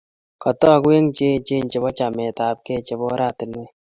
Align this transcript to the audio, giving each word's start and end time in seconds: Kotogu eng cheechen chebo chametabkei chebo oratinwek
Kotogu 0.41 0.89
eng 0.97 1.09
cheechen 1.17 1.63
chebo 1.71 1.89
chametabkei 1.97 2.83
chebo 2.87 3.05
oratinwek 3.13 3.71